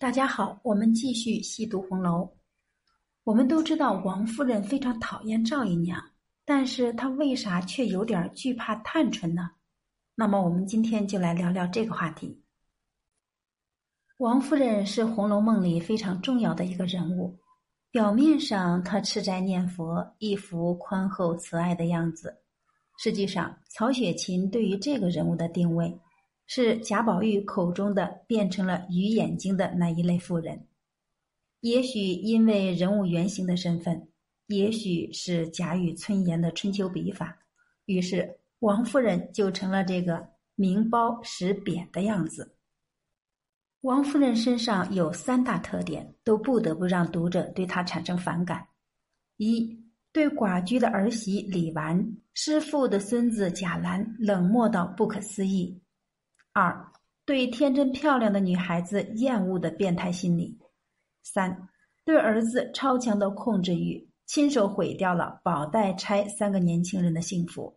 [0.00, 2.28] 大家好，我们继续细读红楼。
[3.22, 6.02] 我们都知道王夫人非常讨厌赵姨娘，
[6.44, 9.50] 但是她为啥却有点惧怕探春呢？
[10.16, 12.42] 那么我们今天就来聊聊这个话题。
[14.16, 17.38] 王夫人是《红楼梦》里非常重要的一个人物。
[17.92, 22.36] 表面上她吃斋念佛，一副宽厚慈爱的样子，
[22.98, 25.96] 实际上曹雪芹对于这个人物的定位。
[26.46, 30.66] 是贾宝玉口中的变成了鱼眼睛的那一类妇人，
[31.60, 34.08] 也许因为人物原型的身份，
[34.48, 37.36] 也许是贾雨村言的春秋笔法，
[37.86, 42.56] 于是王夫人就成了这个名褒实贬的样子。
[43.80, 48.66] 王夫人身上有三大特点，都不得不让读者对她产生反感：
[49.36, 49.78] 一，
[50.12, 52.02] 对寡居的儿媳李纨、
[52.32, 55.78] 师父的孙子贾兰冷漠到不可思议。
[56.56, 56.92] 二
[57.24, 60.56] 对天真漂亮的女孩子厌恶的变态心理，
[61.24, 61.68] 三
[62.04, 67.76] 对儿子超强的控制欲，亲手毁掉了宝黛钗三个年轻人的幸福。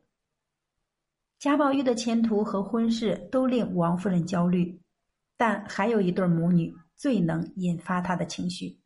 [1.39, 4.80] 贾宝玉的前途和婚事都令王夫人焦虑，
[5.38, 8.78] 但还有一对母女最能引发她的情绪，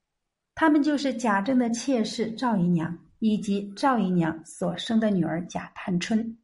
[0.55, 6.38] 她们就是贾政的妾室赵姨娘以及赵姨娘所生的女儿贾探春。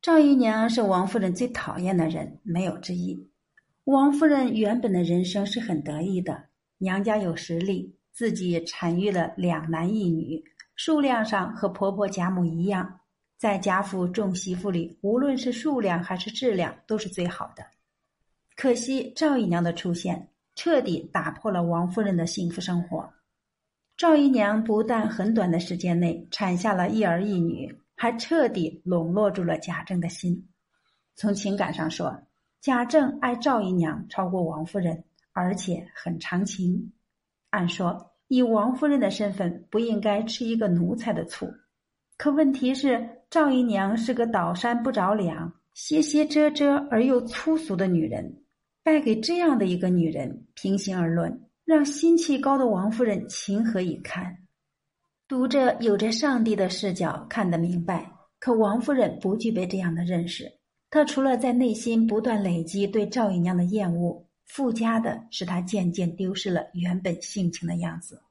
[0.00, 3.28] 赵姨娘是王夫人最讨厌的人，没有之一。
[3.84, 6.44] 王夫人原本的人生是很得意的，
[6.78, 10.40] 娘家有实力，自己产育了两男一女，
[10.76, 13.00] 数量上和婆婆贾母一样，
[13.38, 17.64] 在贾府众媳妇里，无论是数量还是质量都是最好的。
[18.54, 23.12] 可惜赵姨娘的出现，彻底打破了王夫人的幸福生活。
[23.96, 27.76] 赵姨娘不但很短的时间内产下了一儿一女。
[28.00, 30.48] 还彻底笼络住了贾政的心。
[31.16, 32.16] 从情感上说，
[32.60, 36.92] 贾政爱赵姨娘超过王夫人，而且很长情。
[37.50, 41.52] 按说，以王夫人的身份，不应该吃一个奴才的醋。
[42.16, 48.44] 可问题是，赵姨娘是个倒山不着梁、歇歇遮遮而又粗俗的女人，
[48.84, 54.38] 败给这样的一个女人，平心而论，让心气高的王夫人情何以堪？
[55.28, 60.50] 读者有着上帝的视角看得明白，可王夫人不具备这样的认识。
[60.88, 68.22] 她除了在内心不断累积对赵姨娘的厌恶，附加的是她渐渐丢失了原本性情的样子。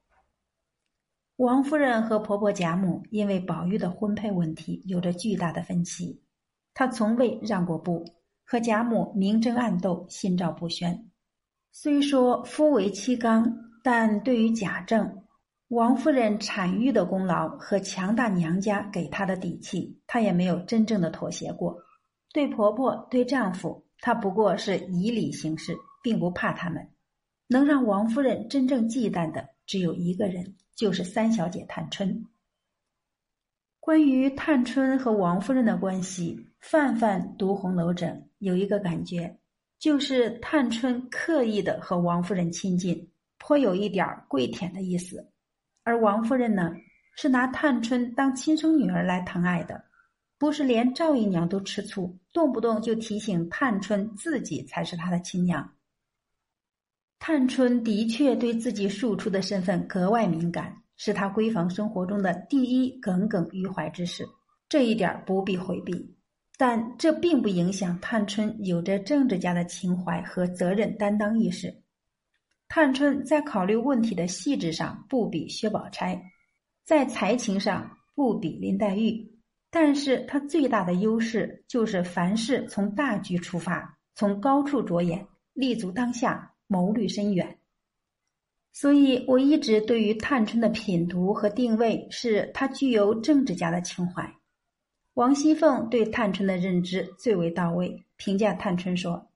[1.36, 6.20] 王夫人和婆婆贾母因为宝玉的婚配问题有着巨大的分歧，
[6.74, 8.04] 她从未让过步，
[8.44, 11.08] 和贾母明争暗斗，心照不宣。
[11.72, 15.27] 虽说夫为妻纲，但对于贾政。
[15.70, 21.78] 王夫人产育的功劳和强大娘家给她的底气，她也没有真正的妥协过。
[22.32, 26.90] 对婆婆、对丈夫，她不过是以礼行事，并不怕他们。
[27.48, 32.26] 能让王夫人真正忌惮的只有一个人，就是三小姐探春。
[33.82, 39.38] 关于探春和王夫人的关系，泛泛读红楼者有一个感觉，
[39.80, 45.30] 就是探春刻意的和王夫人亲近，颇有一点跪舔的意思。
[45.88, 46.74] 而王夫人呢，
[47.16, 49.82] 是拿探春当亲生女儿来疼爱的，
[50.38, 55.66] 不是连赵姨娘都吃醋，动不动就提醒探春自己才是她的亲娘。
[57.20, 64.28] 探春的确对自己庶出的身份格外敏感，是她闺房生活中的第一耿耿于怀之事，
[64.68, 66.14] 这一点不必回避。
[66.58, 71.74] 但这并不影响探春有着政治家的情怀和责任担当意识。
[72.70, 76.22] 探春在考虑问题的细致上不比薛宝钗，
[76.84, 79.32] 在才情上不比林黛玉，
[79.72, 87.58] 但是她最大的优势就是凡事从大局出发，从高处着眼，立足当下，谋虑深远。
[88.74, 94.36] 所以我一直对于探春的品读和定位是她具有政治家的情怀。
[95.16, 99.32] 王熙凤对探春的认知最为到位，评价探春说：“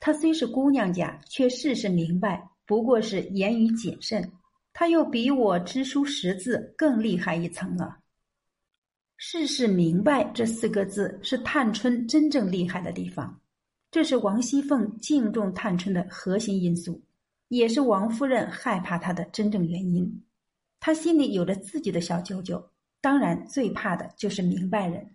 [0.00, 4.30] 她虽是姑娘家，却事事明白。”不过是言语谨慎，
[4.72, 7.98] 他又比我知书识字更厉害一层了。
[9.16, 13.40] 事事明白这四个字是探春真正厉害的地方，
[13.90, 17.00] 这是王熙凤敬重探春的核心因素，
[17.48, 20.22] 也是王夫人害怕她的真正原因。
[20.80, 22.68] 她心里有着自己的小九九，
[23.00, 25.14] 当然最怕的就是明白人。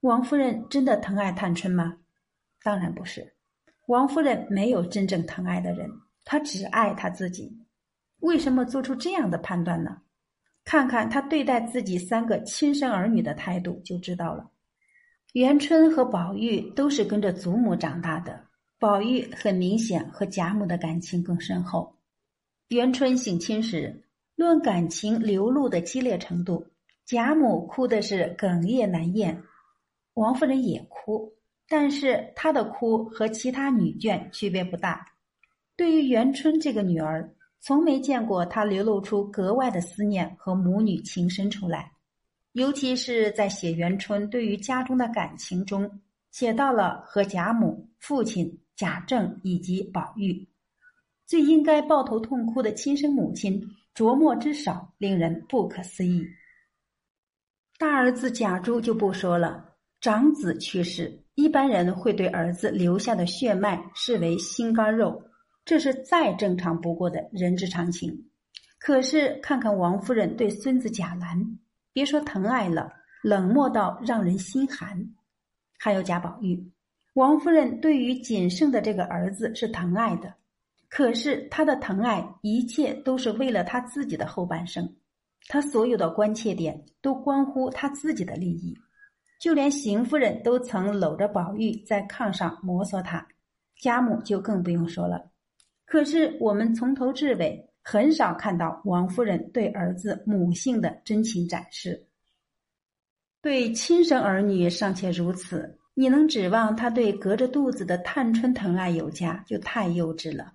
[0.00, 1.98] 王夫人真的疼爱探春吗？
[2.62, 3.34] 当然不是，
[3.86, 5.88] 王夫人没有真正疼爱的人。
[6.24, 7.56] 他只爱他自己，
[8.20, 9.98] 为什么做出这样的判断呢？
[10.64, 14.50] 看看他对待自己三个亲生儿女的态度就知道了。
[15.34, 18.40] 元春和宝玉都是跟着祖母长大的，
[18.78, 21.94] 宝玉很明显和贾母的感情更深厚。
[22.68, 24.04] 元春省亲时，
[24.36, 26.66] 论感情流露的激烈程度，
[27.04, 29.42] 贾母哭的是哽咽难咽，
[30.14, 31.30] 王夫人也哭，
[31.68, 35.04] 但是她的哭和其他女眷区别不大。
[35.76, 41.92] 对于元春这个女儿，从没见过她流露出格外的思念和母女情深出来，
[42.52, 46.00] 尤其是在写元春对于家中的感情中，
[46.30, 48.60] 写到了和贾母、父亲。
[48.76, 50.48] 贾政以及宝玉，
[51.26, 53.62] 最应该抱头痛哭的亲生母亲，
[53.94, 56.26] 琢磨之少，令人不可思议。
[57.78, 59.64] 大儿子贾珠就不说了，
[60.00, 65.22] 长子去世，一般人会对儿子留下的血脉视为心肝肉，
[65.64, 68.30] 这是再正常不过的人之常情。
[68.78, 71.58] 可是看看王夫人对孙子贾兰，
[71.92, 75.14] 别说疼爱了，冷漠到让人心寒。
[75.78, 76.70] 还有贾宝玉。
[77.14, 80.34] 王夫人对于仅剩的这个儿子是疼爱的，
[80.88, 84.96] 可是她的疼爱一切都是为了她自己的后半生，
[85.46, 88.76] 她所有的关切点都关乎她自己的利益，
[89.40, 93.26] 就连邢夫人都曾搂着宝玉在炕上摩挲他，
[93.80, 95.30] 贾母就更不用说了。
[95.94, 102.08] 可是我们从头至尾很少看到王夫人对儿子母性的真情展示，
[103.40, 105.78] 对亲生儿女尚且如此。
[105.94, 110.54] 你能指望他对隔着肚子的探春疼爱有加，就太幼稚了。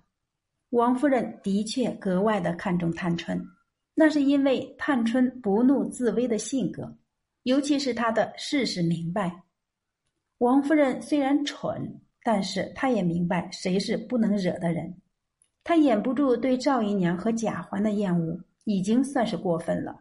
[0.68, 3.42] 王夫人的确格外的看重探春，
[3.94, 6.98] 那是因为探春不怒自威的性格，
[7.44, 9.44] 尤其是她的事事明白。
[10.36, 14.94] 王夫人虽然蠢，但是她也明白谁是不能惹的人。
[15.62, 20.00] 她掩不住对赵姨娘和贾环的厌恶，已经算是过分了。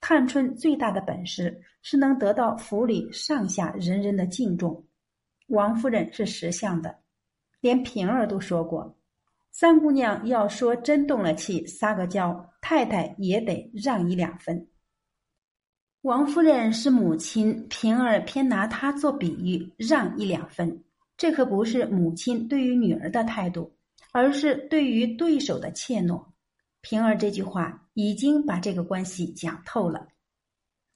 [0.00, 4.84] 探春最大的本事是能得到府里上下人人的敬重。
[5.48, 6.98] 王夫人是识相的，
[7.60, 8.96] 连平儿都说过
[9.52, 14.68] ：“三姑娘要说真动了气，撒个娇，太太也得让一两分。”
[16.02, 20.84] 王夫人是母亲，平儿偏拿她做比喻，让一两分，
[21.16, 23.74] 这可不是母亲对于女儿的态度，
[24.14, 26.24] 而是对于对手的怯懦。
[26.82, 30.06] 平儿这句话已经把这个关系讲透了。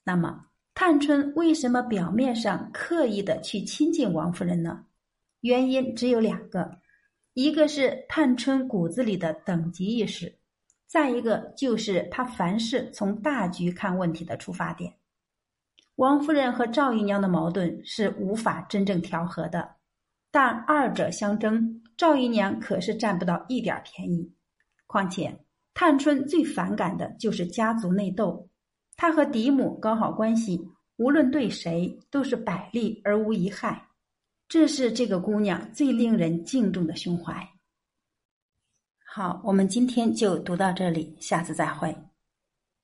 [0.05, 4.87] 那么，探春为什么表面上刻意的去亲近王夫人呢？
[5.41, 6.79] 原因只有两个，
[7.35, 10.39] 一个是探春骨子里的等级意识，
[10.87, 14.95] 再一个就是她凡事从大局看问题的出发点。
[15.97, 19.69] 王夫人和赵姨娘的矛盾是无法真正调和的，
[20.31, 24.33] 但二者相争，赵姨娘可是占不到一点便宜。
[24.87, 25.39] 况且。
[25.75, 28.49] 探春最反感的就是家族内斗，
[28.97, 30.61] 她和嫡母搞好关系，
[30.97, 33.87] 无论对谁都是百利而无一害，
[34.49, 37.49] 这是这个姑娘最令人敬重的胸怀。
[39.07, 41.97] 好，我们今天就读到这里，下次再会。